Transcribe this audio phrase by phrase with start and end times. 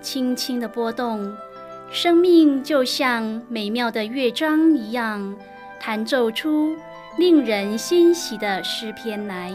[0.00, 1.34] 轻轻的波动，
[1.90, 5.34] 生命就像美妙的乐章一样，
[5.80, 6.76] 弹奏出
[7.18, 9.52] 令人欣喜的诗篇来。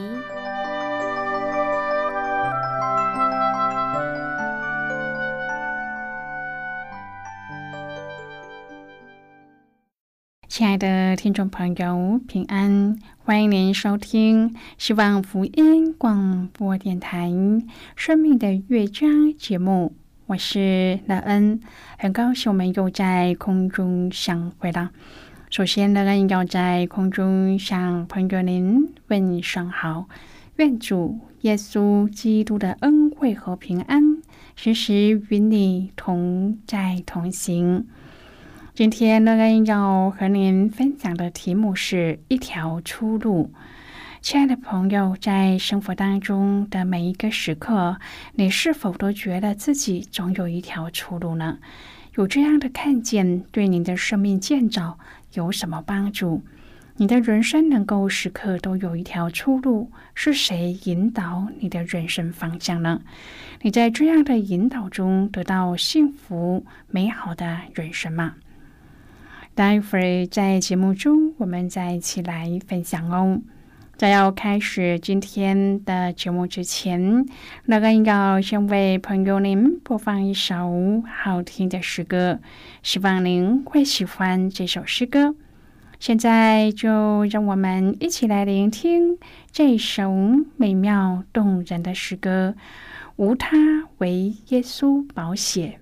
[10.48, 13.00] 亲爱的听众朋友，平安！
[13.18, 17.30] 欢迎您收听希望福音广播电台
[17.96, 19.96] 《生命的乐章》节目。
[20.32, 21.60] 我是乐恩，
[21.98, 24.92] 很高兴我们又在空中相会了。
[25.50, 30.08] 首先，乐恩要在空中向朋友您问声好，
[30.56, 34.22] 愿主耶稣基督的恩惠和平安
[34.56, 37.86] 时时与你同在同行。
[38.74, 43.52] 今天，乐恩要和您分享的题目是一条出路。
[44.22, 47.98] 亲爱的朋友，在生活当中的每一个时刻，
[48.36, 51.58] 你是否都觉得自己总有一条出路呢？
[52.16, 55.00] 有这样的看见，对您的生命建造
[55.34, 56.44] 有什么帮助？
[56.98, 63.02] 你的人生能够时刻都有一条出路，是谁引导你的人生方向呢？
[63.64, 68.36] 你在这样的引导中得到幸福美好的人生吗？
[69.56, 73.42] 待会儿在节目中，我们再一起来分享哦。
[74.02, 77.24] 在要开始今天的节目之前，
[77.66, 82.40] 那个要先为朋友您播放一首好听的诗歌，
[82.82, 85.36] 希望您会喜欢这首诗歌。
[86.00, 89.20] 现在就让我们一起来聆听
[89.52, 90.12] 这首
[90.58, 92.56] 美妙动人的诗歌，
[93.18, 93.56] 《无他，
[94.00, 95.74] 为耶稣保险》。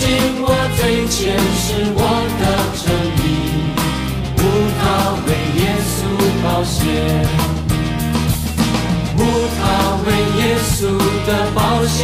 [0.00, 2.00] 洗净我罪前是我
[2.40, 2.42] 的
[2.80, 2.88] 正
[3.20, 3.22] 义，
[4.38, 4.40] 无
[4.80, 4.80] 他
[5.26, 5.28] 为
[5.60, 5.92] 耶稣
[6.42, 6.80] 保险，
[9.18, 9.20] 无
[9.58, 9.60] 他
[10.06, 10.08] 为
[10.40, 10.88] 耶稣
[11.26, 11.98] 的保险，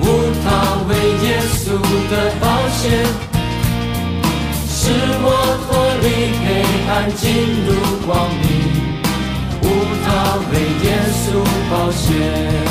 [0.44, 0.46] 他
[0.86, 0.90] 为
[1.26, 1.26] 耶
[1.58, 1.74] 稣
[2.08, 2.84] 的保险。
[4.68, 4.92] 使
[5.24, 5.26] 我
[5.66, 5.68] 脱
[6.02, 6.06] 离
[6.44, 6.46] 黑
[6.88, 7.24] 暗，进
[7.66, 7.68] 入
[8.06, 8.08] 光
[8.42, 8.46] 明，
[9.60, 9.64] 无
[10.04, 10.06] 他
[10.52, 11.26] 为耶稣
[11.68, 12.65] 保险。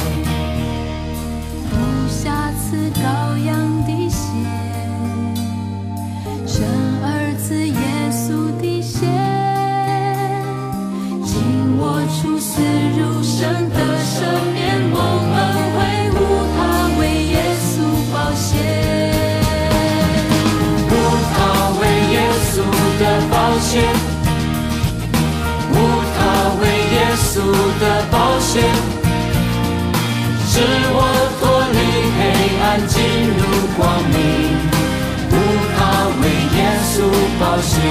[37.75, 37.83] 保险，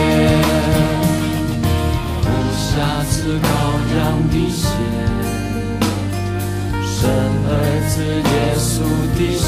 [2.23, 2.65] 无瑕
[3.11, 3.47] 疵羔
[3.95, 3.99] 羊
[4.31, 4.63] 的血，
[6.87, 6.97] 生
[7.47, 7.51] 儿
[7.89, 7.93] 子
[8.33, 8.65] 耶稣
[9.15, 9.45] 的血。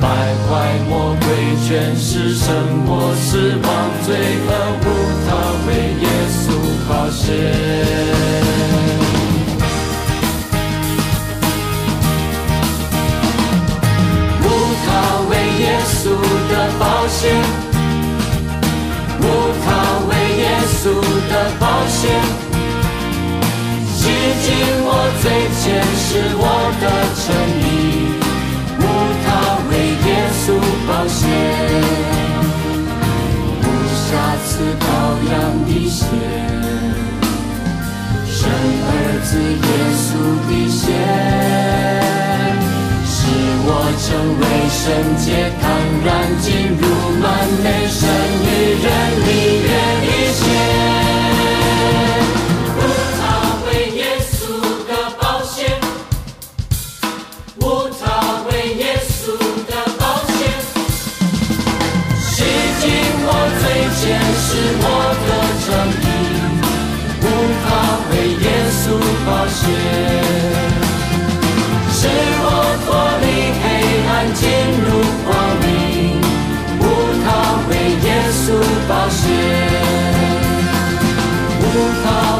[0.00, 0.04] 败
[0.44, 0.52] 坏
[0.88, 1.26] 魔鬼，
[1.66, 1.66] 全
[1.96, 2.44] 是神
[2.84, 3.66] 魔死亡
[4.04, 4.08] 罪
[4.46, 4.48] 恶，
[4.82, 4.86] 无
[5.26, 5.28] 他
[5.66, 5.68] 为
[6.02, 6.44] 耶稣
[6.86, 7.22] 保险。
[14.42, 14.44] 无
[14.84, 14.86] 他
[15.30, 16.02] 为耶稣
[16.50, 17.22] 的保险，
[21.30, 22.10] 的保险，
[23.94, 24.02] 洗
[24.42, 24.46] 净
[24.84, 24.88] 我
[25.22, 25.24] 罪
[25.60, 25.62] 前
[25.96, 26.06] 是
[26.36, 26.42] 我
[26.80, 26.84] 的
[27.20, 27.24] 诚
[27.60, 27.73] 意。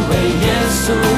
[0.09, 1.14] 为耶稣。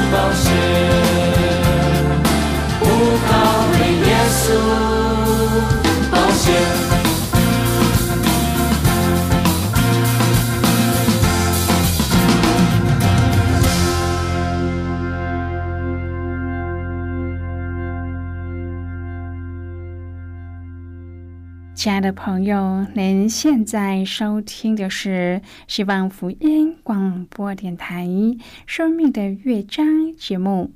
[21.86, 28.04] 亲爱的朋友，您现在收听的是希望福音广播电台
[28.66, 29.86] 《生命的乐章》
[30.16, 30.72] 节目。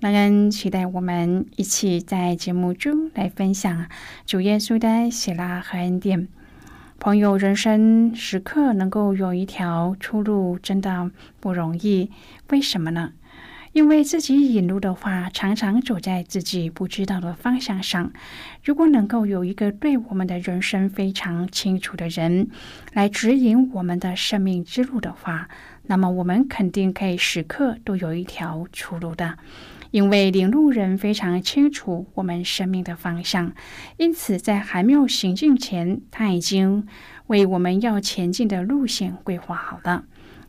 [0.00, 3.86] 让人期待我们一起在节目中来分享
[4.26, 6.26] 主耶稣的喜乐和恩典。
[6.98, 12.10] 朋友，人生时刻能够有一条出路，真的不容易。
[12.50, 13.12] 为什么呢？
[13.72, 18.12] 因为自己引路的话，常常走在自己不知道的方向上。
[18.64, 22.48] 如果能够有一个对我们的人生非常清楚的人
[22.92, 25.48] 来指引我们的生命之路的话，
[25.86, 29.38] 那么我们肯定可以时刻都有一条出路的。
[29.90, 33.52] 因为领路人非常清楚我们生命的方向，
[33.96, 36.86] 因此在还没有行进前，他已经
[37.28, 40.04] 为我们要前进的路线规划好了。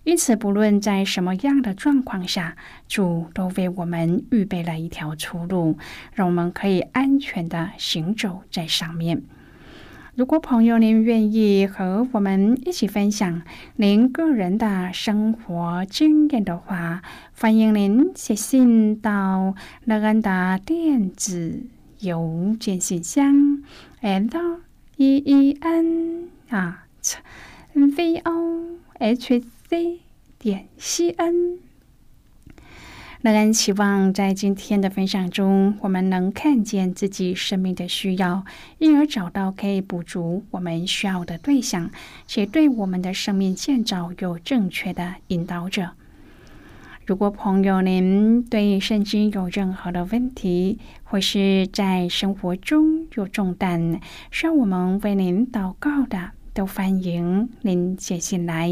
[0.09, 2.57] 因此，不论在什么样的状况下，
[2.87, 5.77] 主都为我们预备了一条出路，
[6.15, 9.21] 让我们可以安全的行走在上面。
[10.15, 13.43] 如果朋友您愿意和我们一起分享
[13.75, 17.03] 您个人的生活经验的话，
[17.39, 19.53] 欢迎您写信到
[19.85, 21.67] 乐安的电子
[21.99, 23.61] 邮件信箱
[24.01, 24.59] ：l
[24.97, 26.85] e e n 啊
[27.75, 28.63] v o
[28.97, 29.43] h。
[29.69, 29.99] C
[30.39, 31.59] 点 c n，
[33.21, 38.43] 乐然期望在今天的分享中，我们能看见自己生命的需要，
[38.79, 41.91] 因而找到可以补足我们需要的对象，
[42.25, 45.91] 且对我们的生命建造有正确的引导者。
[47.05, 54.01] 如果朋友您对圣经有任何的问题，或是在生活中有重担，
[54.31, 58.71] 需要我们为您祷告的，都欢迎您写信来。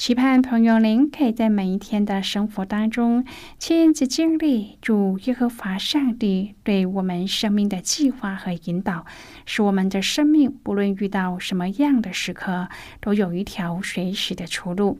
[0.00, 3.26] 期盼朋友您可以在每一天的生活当中
[3.58, 9.04] 亲自经历主耶和华上帝对我们生命的计划和引导，
[9.44, 12.70] 使我们的生命不论遇到什么样的时刻，
[13.02, 14.98] 都有一条随时的出路。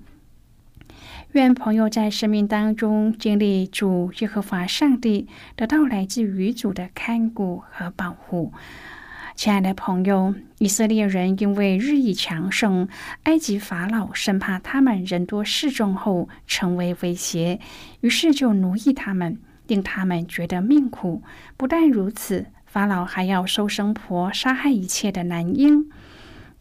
[1.32, 5.26] 愿朋友在生命当中经历主耶和华上帝
[5.56, 8.52] 得到来自于主的看顾和保护。
[9.36, 12.88] 亲爱的朋友，以色列人因为日益强盛，
[13.22, 17.58] 埃及法老生怕他们人多势众后成为威胁，
[18.00, 21.22] 于是就奴役他们，令他们觉得命苦。
[21.56, 25.90] 不但如此，法老还要收生婆杀害一切的男婴。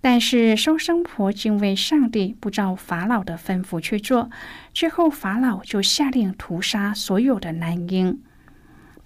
[0.02, 4.30] 但是收生婆敬畏上帝，不照法老的吩咐去做，
[4.74, 8.22] 最后法老就下令屠杀所有的男婴。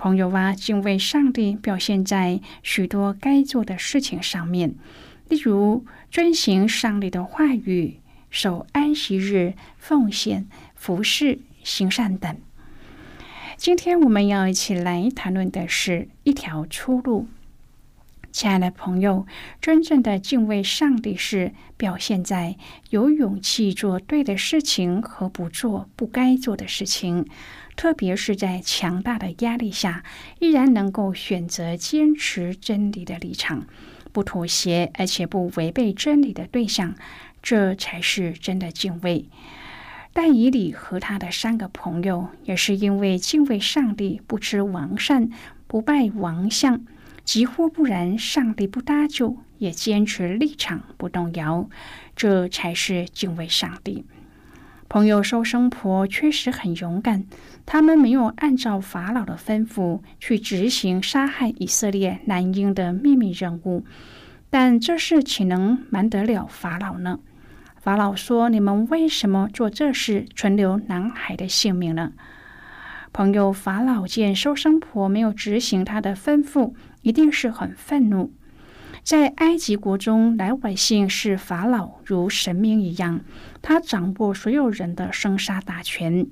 [0.03, 4.75] 朋友啊，敬畏上帝表现在许多该做的事情上面，
[5.29, 10.45] 例如遵行上帝的话语、守安息日、奉献、
[10.75, 12.35] 服侍、行善等。
[13.55, 17.29] 今天我们要一起来谈论的是一条出路。
[18.33, 19.25] 亲爱的朋友，
[19.61, 22.57] 真正的敬畏上帝是表现在
[22.89, 27.25] 有勇气做对的事情和不做不该做的事情。
[27.75, 30.03] 特别是在强大的压力下，
[30.39, 33.65] 依然能够选择坚持真理的立场，
[34.11, 36.95] 不妥协，而且不违背真理的对象，
[37.41, 39.25] 这才是真的敬畏。
[40.13, 45.31] 但以理和他的三个朋友，也是因为敬畏上帝，不吃王善，
[45.65, 46.85] 不拜王像，
[47.23, 51.67] 几乎不然，上帝不搭救，也坚持立场不动摇，
[52.15, 54.05] 这才是敬畏上帝。
[54.87, 57.25] 朋友收生婆确实很勇敢，
[57.65, 63.85] 他们没有按照法老的吩咐去执行杀害以色列男婴的秘密任务，
[64.49, 67.19] 但这事岂能瞒得了法老呢？
[67.81, 72.13] 法老说：“你们为什么做这事，存留男孩的性命呢？”
[73.11, 78.31] 朋友法老见收生婆没有执行他的吩咐，一定是很愤怒。
[79.03, 83.21] 在埃及国中，老百姓视法老如神明一样，
[83.61, 86.25] 他掌握所有人的生杀大权。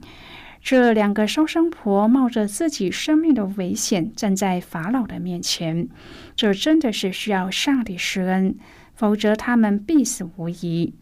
[0.62, 5.90] 这两个收生婆冒着自己生命的危险站在法老的面前，
[6.36, 8.56] 这真的是需要上帝施恩，
[8.94, 10.94] 否则他们必死无疑。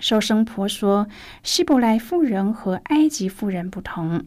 [0.00, 1.08] 收生婆说
[1.42, 4.24] ：“希伯来妇人和埃及妇人不同。”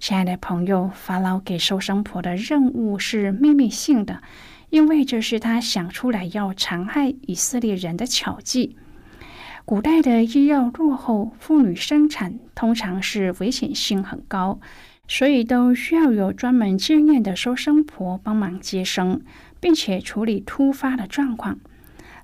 [0.00, 4.22] 亲爱的朋友，法老给收生婆的任务是秘密性的。
[4.70, 8.76] 因为这是他想出来要残害以色列人的巧计。
[9.66, 14.60] 古代的医药落后，妇女生产通常是危险性很高，
[15.08, 19.20] 所以都需要有专门经验的收生婆帮忙接生，
[19.58, 21.58] 并且处理突发的状况。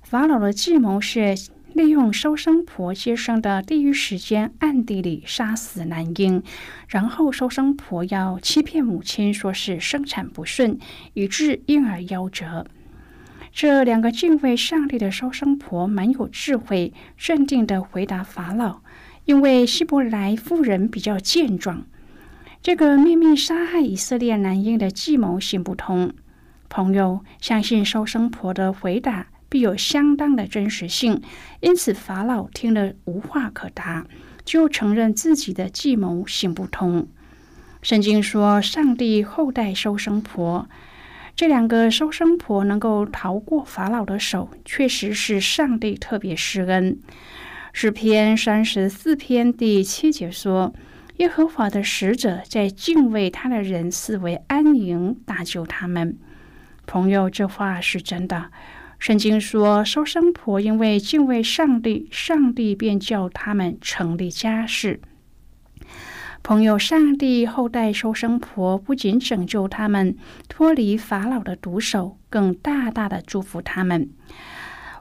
[0.01, 1.35] 法老的计谋是。
[1.73, 6.43] 利用收生婆接生的第一时间，暗地里杀死男婴，
[6.87, 10.77] 然后收生婆要欺骗母亲，说是生产不顺，
[11.15, 12.67] 以致婴儿夭折。
[13.53, 18.81] 这两个敬畏上帝的收生婆蛮有智慧，镇定的回答法老
[19.25, 21.85] ：“因为希伯来妇人比较健壮，
[22.61, 26.11] 这个秘密杀害以色列男婴的计谋行不通。”
[26.67, 29.27] 朋友相信收生婆的回答。
[29.49, 31.21] 必有相当的真实性，
[31.59, 34.07] 因此法老听了无话可答，
[34.43, 37.07] 就承认自己的计谋行不通。
[37.83, 40.67] 圣经说，上帝后代收生婆，
[41.35, 46.99] 这两个收生婆能够逃过法老的手，确实是上帝特别施恩。
[47.71, 50.73] 诗篇三十四篇第七节说
[51.17, 56.15] ：“耶和华的使者在敬畏他的人视为安营，搭救他们。”
[56.85, 58.51] 朋友，这话是真的。
[58.99, 65.01] 圣经说，收生婆因为敬畏上帝，上帝便叫他们成立家室。
[66.43, 70.17] 朋友，上帝后代收生婆不仅拯救他们
[70.49, 74.09] 脱离法老的毒手，更大大的祝福他们。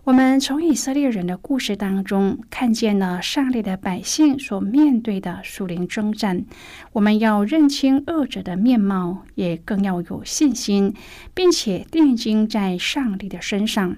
[0.05, 6.45] 我们从以色列人的故事当中看见了上帝的百姓所面对的属灵征战。
[6.93, 10.95] 我们要认清恶者的面貌，也更要有信心，
[11.35, 13.97] 并且定睛在上帝的身上。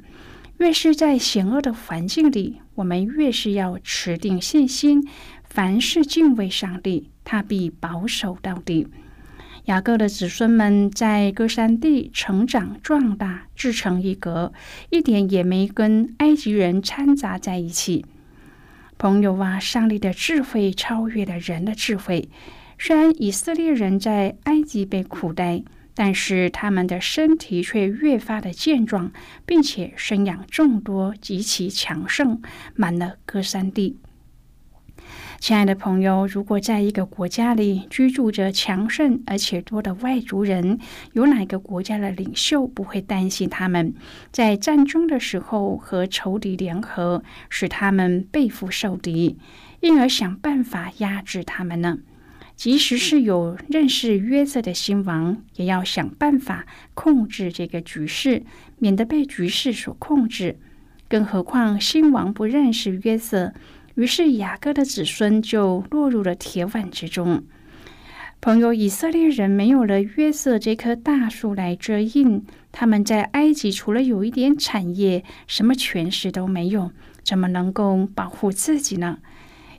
[0.56, 5.06] 越是在险恶的环境里，我们越是要持定信心。
[5.44, 8.86] 凡事敬畏上帝，他必保守到底。
[9.64, 14.52] 雅各的子孙们在歌山地成长壮大，自成一格，
[14.90, 18.04] 一点也没跟埃及人掺杂在一起。
[18.98, 22.28] 朋友啊，上帝的智慧超越了人的智慧。
[22.78, 25.62] 虽然以色列人在埃及被苦待，
[25.94, 29.12] 但是他们的身体却越发的健壮，
[29.46, 32.42] 并且生养众多，极其强盛，
[32.74, 33.96] 满了歌山地。
[35.44, 40.78] 亲爱的朋友，如果在一个国家里居住着强盛而且多的外族人，
[41.12, 43.92] 有哪个国家的领袖不会担心他们
[44.32, 49.36] 在战争的时候和仇敌联合，使他们背负受敌，
[49.80, 51.98] 因而想办法压制他们呢？
[52.56, 58.44] 即使是有认识约瑟的新王，也要想办法控制这个局势，
[58.78, 60.58] 免得被局势所控制。
[61.06, 63.52] 更何况新王不认识约瑟。
[63.94, 67.44] 于是雅各的子孙就落入了铁腕之中。
[68.40, 76.90] 朋友，以色列人没有了约瑟这棵大树来遮荫，他们在埃及除了有一点产业，什么权势都没有，
[77.22, 79.18] 怎么能够保护自己呢？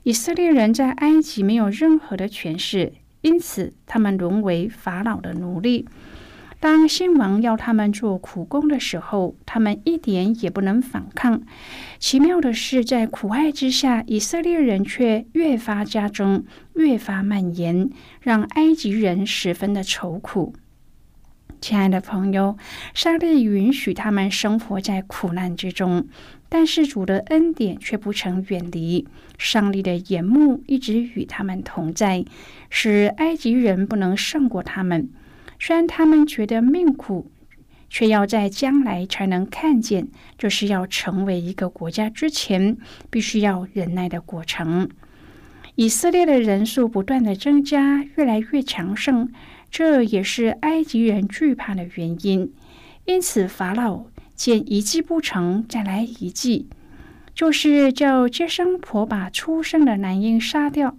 [0.02, 5.86] 以色列人在埃及没有任何的权势，因此他们沦为法老的奴隶。
[6.58, 11.42] 当新王要他们做苦工的时候，他们一点也不能反抗。
[11.98, 16.44] 奇妙的是，在苦爱之下，以色列人却越发加增，
[16.74, 20.54] 越发蔓延，让埃及人十分的愁苦。
[21.60, 22.56] 亲爱的朋友，
[22.94, 26.06] 上帝允许他们生活在苦难之中，
[26.48, 29.06] 但是主的恩典却不曾远离。
[29.38, 32.24] 上帝的眼目一直与他们同在，
[32.70, 35.10] 使埃及人不能胜过他们。
[35.58, 37.30] 虽然他们觉得命苦，
[37.88, 42.76] 却要在将来才能看见，就是要成为一个国家之前，
[43.10, 44.88] 必须要忍耐的过程。
[45.76, 49.28] 以色列的人数不断的增加，越来越强盛，
[49.70, 52.52] 这也是埃及人惧怕的原因。
[53.04, 56.68] 因此，法老见一计不成，再来一计，
[57.34, 60.96] 就是叫接生婆把出生的男婴杀掉。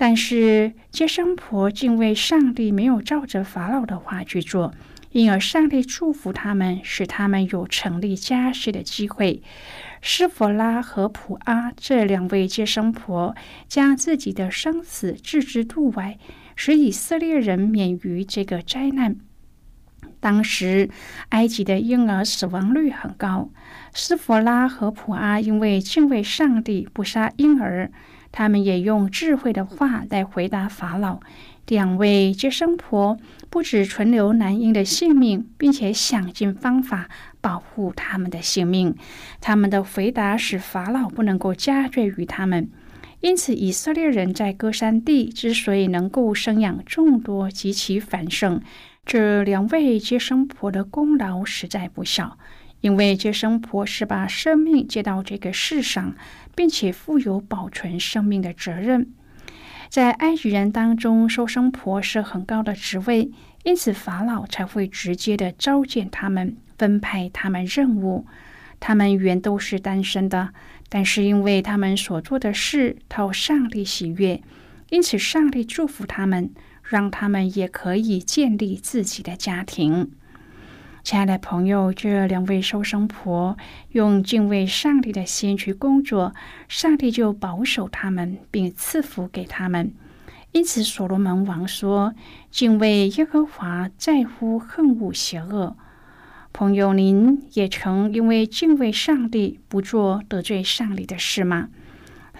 [0.00, 4.72] 但是接生婆敬畏上帝，没有照着法老的话去做，
[5.10, 9.42] 因而上帝祝福他们，使他们有成立家室的机会。
[10.00, 13.36] 施弗拉和普阿这两位接生婆
[13.68, 16.16] 将自己的生死置之度外，
[16.56, 19.16] 使以色列人免于这个灾难。
[20.18, 20.88] 当时
[21.28, 23.50] 埃及的婴儿死亡率很高。
[23.92, 27.92] 斯佛拉和普阿因为敬畏上帝，不杀婴儿。
[28.32, 31.20] 他们也用智慧的话来回答法老。
[31.66, 33.16] 两位接生婆
[33.48, 37.08] 不止存留男婴的性命，并且想尽方法
[37.40, 38.96] 保护他们的性命。
[39.40, 42.68] 他们的回答使法老不能够加罪于他们。
[43.20, 48.60] 因此，以色列人在歌山地之所以能够生养众多及其繁盛，
[49.04, 52.36] 这两位接生婆的功劳实在不小。
[52.80, 56.14] 因为接生婆是把生命接到这个世上，
[56.54, 59.12] 并且负有保存生命的责任。
[59.88, 63.30] 在埃及人当中，收生婆是很高的职位，
[63.64, 68.26] 因此法老才会直接的召见他们，分派他们任务。
[68.78, 70.50] 他们原都是单身的。
[70.88, 74.42] 但是，因为他们所做的事讨上帝喜悦，
[74.88, 76.50] 因此上帝祝福他们，
[76.82, 80.10] 让他们也可以建立自己的家庭。
[81.02, 83.56] 亲爱的朋友，这两位收生婆
[83.92, 86.34] 用敬畏上帝的心去工作，
[86.68, 89.92] 上帝就保守他们，并赐福给他们。
[90.52, 92.14] 因此，所罗门王说
[92.50, 95.76] ：“敬畏耶和华，在乎恨恶邪恶。”
[96.52, 101.68] 朋友，您也曾因为敬畏上帝，不做得罪上帝的事吗？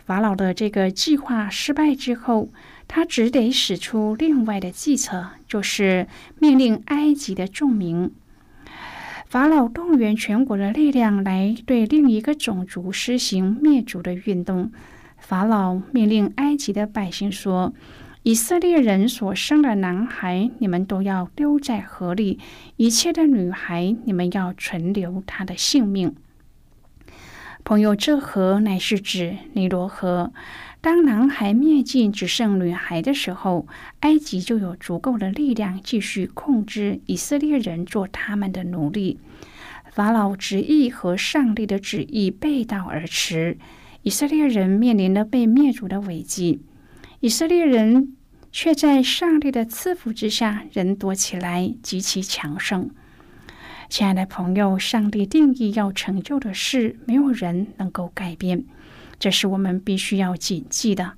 [0.04, 2.50] 法老的这个计划失败之后，
[2.86, 8.12] 他只得使出另外的计策，就是命令埃及的众民。
[9.30, 14.72] 法老动员全国的力量来对另一个种族施行灭族的运动。
[15.18, 17.72] 法老命令埃及的百姓说。
[18.24, 22.38] 以色列人所生的男孩，你们都要丢在河里；
[22.76, 26.16] 一切的女孩，你们要存留她的性命。
[27.62, 30.32] 朋友，这河乃是指尼罗河。
[30.82, 33.66] 当男孩灭尽，只剩女孩的时候，
[34.00, 39.18] 埃及就有足够的力量继续控制以色列人，做他们的奴隶。
[39.92, 43.58] 法老旨意和上帝的旨意背道而驰，
[44.02, 46.62] 以色列人面临了被灭族的危机。
[47.20, 48.16] 以色列人
[48.50, 52.88] 却在上帝的赐福之下，人多起来，极其强盛。
[53.90, 58.64] 亲爱的朋友，上帝定义要成就的事，没有人能够改变，
[59.20, 61.12] 这是我们必须要谨记的。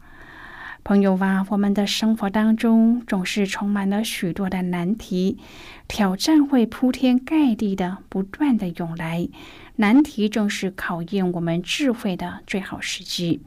[0.85, 5.38] 朋友啊，我们的生活当中总是充满了许多的难题，
[5.87, 9.29] 挑战会铺天盖地的不断的涌来，
[9.77, 13.41] 难题正是考验我们智慧的最好时机。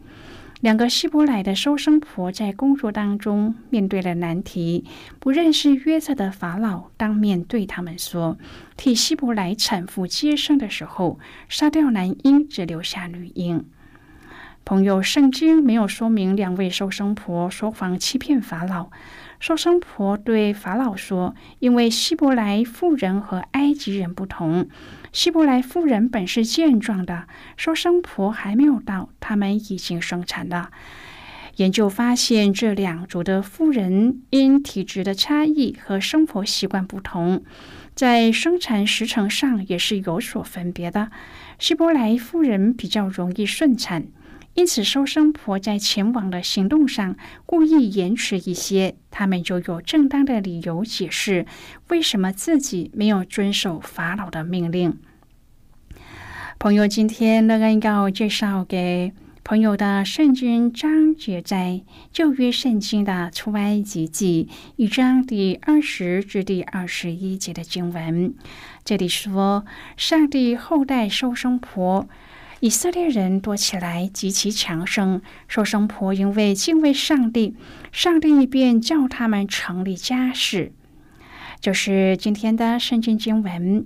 [0.62, 4.86] 两个希伯来的收生婆在工作当中面对了难题。
[5.20, 8.38] 不认识约瑟的法老当面对他们说
[8.78, 13.66] ：“替希伯来产妇接生的时候，杀掉男婴，只留下女婴。”
[14.66, 18.90] 朋友，圣经没有说明两位收生婆说谎欺骗法老。
[19.40, 24.68] 收生婆对法老说：“因为希伯来妇人和埃及人不同。”
[25.14, 30.72] 希伯来妇人本是健壮的，收生婆还没有到，他们已经生产了。
[31.58, 37.44] 研究发现，这两族的妇人因体质的差异和生活习惯不同，
[37.94, 41.12] 在生产时程上也是有所分别的。
[41.60, 44.08] 希伯来妇人比较容易顺产，
[44.56, 47.16] 因此收生婆在前往的行动上
[47.46, 51.46] 故意延迟一些，他们就有正当的理由解释
[51.90, 54.98] 为什么自己没有遵守法老的命令。
[56.58, 59.12] 朋友，今天乐恩要介绍给
[59.44, 61.82] 朋友的圣经章节在
[62.14, 68.34] 旧约圣经的出埃及记一章第二十至第二十一节的经文。
[68.86, 69.66] 这里说，
[69.98, 72.08] 上帝后代收生婆，
[72.66, 75.22] 以色列人多起来极其强盛。
[75.48, 77.56] 收生婆因为敬畏上帝，
[77.92, 80.72] 上帝便叫他们成立家室。
[81.60, 83.86] 就是今天的圣经经文。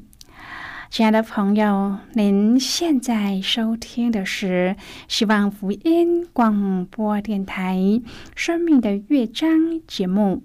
[0.89, 4.78] 亲爱的朋友，您现在收听的是
[5.10, 7.76] 希望福音广播电台
[8.34, 9.50] 《生命的乐章》
[9.88, 10.42] 节目。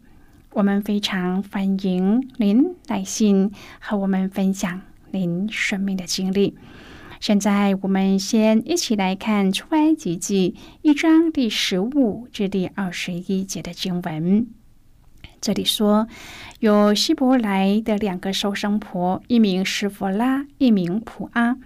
[0.51, 4.81] 我们非常欢迎您来信和我们分享
[5.13, 6.57] 您生命的经历。
[7.25, 14.47] 现在，我们先一起来看《出埃及记》一章第十五至第二十一节的经文。
[15.41, 16.07] 这里说，
[16.61, 21.57] 有希伯来的两个收生婆，一名是弗拉，一名普阿。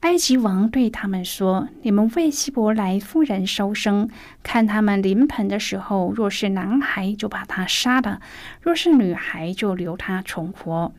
[0.00, 4.08] 埃及王对他们说：“你们为希伯来夫人收生，
[4.42, 8.20] 看他们临盆的时候，若是男孩，就把他杀了；
[8.62, 10.94] 若是女孩，就留他存活。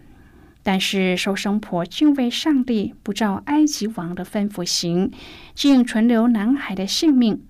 [0.71, 5.09] 但是收生婆敬畏上帝，不照埃及王的吩咐行，
[5.55, 7.41] 竟存留男孩的性命。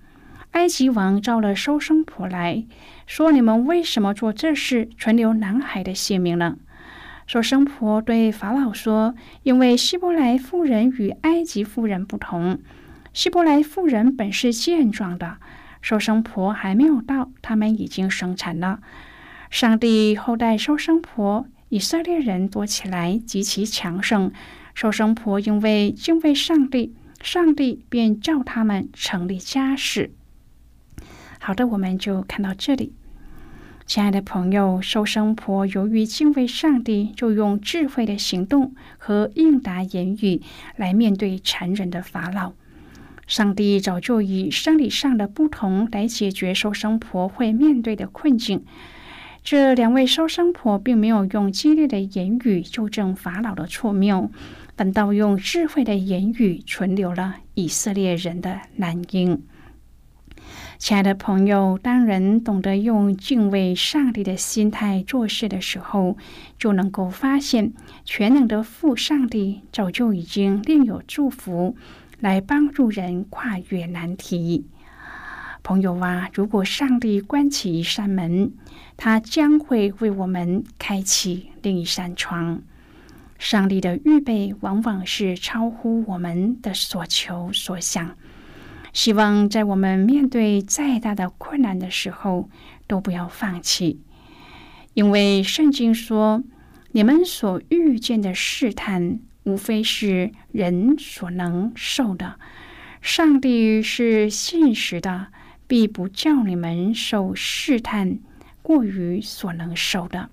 [0.52, 2.64] 埃及王召了收生婆来。”
[3.06, 6.56] 说：“你们为什么做这事，存留男孩的性命呢？”
[7.28, 12.58] 收生婆对法老说：“因为希伯来妇人与埃及妇人不同，
[13.12, 15.36] 希伯来妇人本是健壮的，
[15.82, 18.80] 收生婆还没有到，他们已经生产了。
[19.50, 24.30] 上帝后代收生婆，以色列人多起来极其强盛。
[24.74, 30.12] 收生婆因为敬畏上帝，上帝便叫他们成立家室。”
[31.40, 32.92] 好的，我们就看到这里。
[33.86, 40.42] 亲爱的朋友，收生婆由于敬畏上帝，就用智慧的行动和应答言语
[40.76, 42.52] 来面对残忍的法老。
[43.26, 48.64] 上帝早就以生理上的不同来解决收生婆会面对的困境。
[49.50, 54.30] 这两位收生婆并没有用激烈的言语纠正法老的错谬，
[54.76, 59.42] 反倒用智慧的言语存留了以色列人的难音。
[60.78, 66.16] 亲爱的朋友，当人懂得用敬畏上帝的心态做事的时候，
[66.56, 67.72] 就能够发现
[68.04, 71.74] 全能的父上帝早就已经另有祝福
[72.20, 74.66] 来帮助人跨越难题。
[75.70, 78.52] 朋友啊，如果上帝关起一扇门，
[78.96, 82.60] 他将会为我们开启另一扇窗。
[83.38, 88.16] 上帝的预备往往是超乎我们的所求所想。
[88.92, 92.50] 希望在我们面对再大的困难的时候，
[92.88, 94.00] 都不要放弃，
[94.94, 96.42] 因为圣经说
[96.90, 102.40] ：“你们所遇见的试探，无非是人所能受的。
[103.00, 105.28] 上帝是信实的，
[105.70, 108.18] 必不叫你们受试探
[108.60, 110.28] 过于所能受的。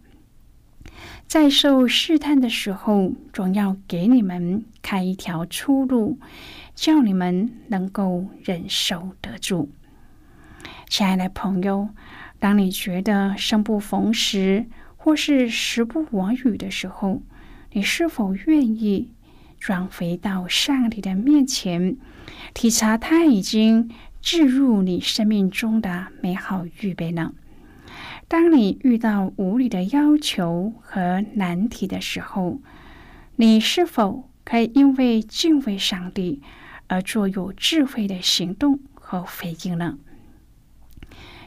[1.27, 6.17] 在受试探的时候，总要给你们开一条出路。”
[6.73, 9.69] 叫你们能够忍受得住，
[10.87, 11.89] 亲爱的朋友，
[12.37, 17.23] 当你觉得生不逢时或是时不我与的时候，
[17.71, 19.09] 你是否愿意
[19.59, 21.97] 转回到上帝的面前，
[22.53, 23.89] 体察他已经
[24.21, 27.33] 置入你生命中的美好预备呢？
[28.27, 32.59] 当你遇到无理的要求和难题的时候，
[33.37, 36.41] 你是否可以因为敬畏上帝？
[36.89, 39.97] 而做有智慧的行动和回应呢？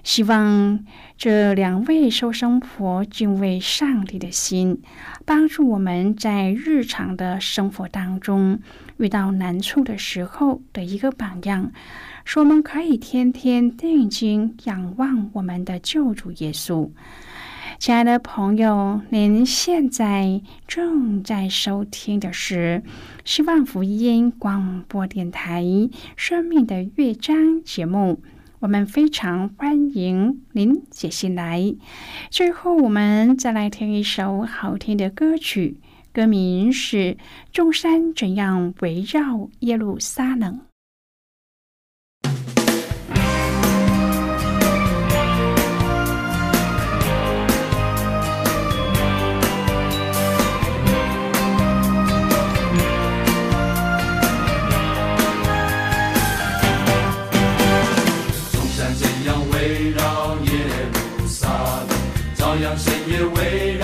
[0.03, 0.85] 希望
[1.17, 4.81] 这两位收生婆敬畏上帝的心，
[5.25, 8.61] 帮助我们在日常的生活当中
[8.99, 11.73] 遇到难处的时候的一个榜样，
[12.25, 16.91] 说我们可以天天定睛仰望我们的救主耶稣。
[17.79, 22.83] 亲爱的朋友，您现在正在收听的是
[23.25, 25.63] 希望福音广播电台
[26.17, 28.23] 《生命的乐章》节目。
[28.61, 31.75] 我们非常欢迎您写信来。
[32.31, 35.79] 最后，我们再来听一首好听的歌曲，
[36.13, 36.97] 歌名是
[37.53, 40.61] 《众山怎样围绕耶路撒冷》。
[59.61, 60.51] 围绕耶
[61.21, 61.49] 路撒
[61.87, 61.93] 路，
[62.35, 63.80] 朝阳深夜围绕。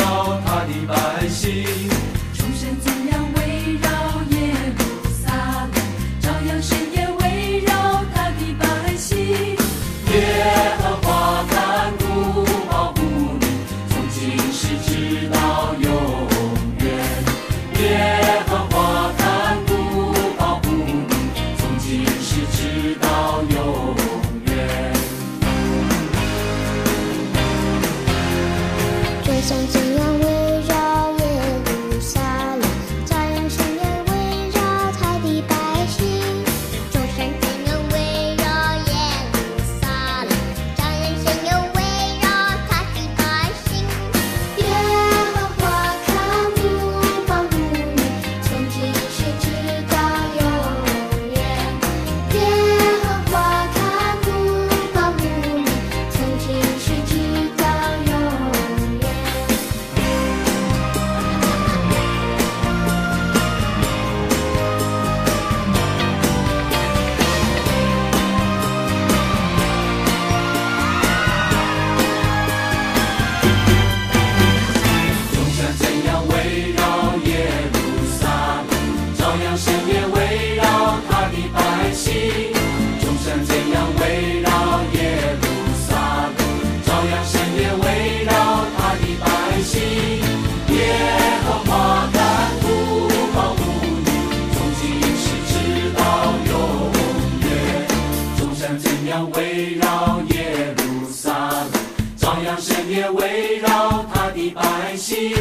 [103.12, 105.34] 围绕他的百姓，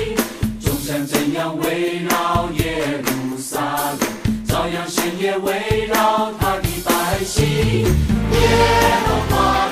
[0.60, 4.00] 众山怎样围绕耶路撒冷，
[4.48, 7.46] 照样神也围绕他的百姓。
[7.46, 8.40] 耶
[9.06, 9.70] 和华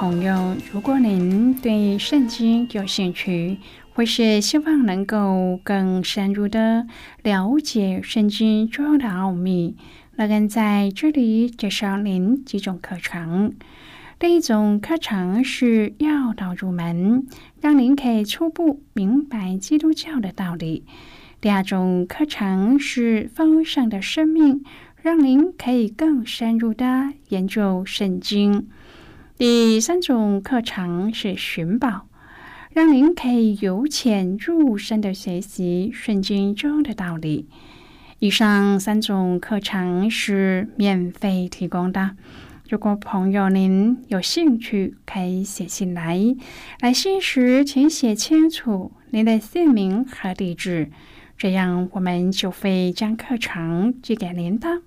[0.00, 3.58] 朋友，如果您对圣经有兴趣，
[3.92, 6.86] 或是希望能够更深入的
[7.22, 9.76] 了解圣经中的奥秘，
[10.16, 13.52] 乐恩在这里介绍您几种课程。
[14.18, 17.26] 第一种课程是要道入门，
[17.60, 20.86] 让您可以初步明白基督教的道理。
[21.42, 24.64] 第二种课程是丰盛的生命，
[25.02, 28.66] 让您可以更深入的研究圣经。
[29.40, 32.06] 第三种课程是寻宝，
[32.74, 37.48] 让您可以由浅入深的学习圣经中的道理。
[38.18, 42.10] 以上三种课程是免费提供的。
[42.68, 46.20] 如果朋友您有兴趣，可以写信来。
[46.80, 50.90] 来信时请写清楚您的姓名和地址，
[51.38, 54.82] 这样我们就会将课程寄给您的。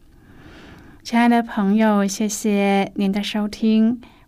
[1.01, 3.99] 亲爱的朋友，谢谢您的收听。